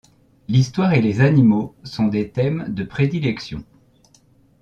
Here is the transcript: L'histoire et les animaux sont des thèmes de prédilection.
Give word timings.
L'histoire 0.47 0.93
et 0.95 1.01
les 1.03 1.21
animaux 1.21 1.75
sont 1.83 2.07
des 2.07 2.31
thèmes 2.31 2.65
de 2.73 2.83
prédilection. 2.83 3.63